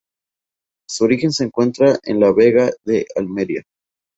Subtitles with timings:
[0.89, 3.61] Su origen se encuentra en la Vega de Almería.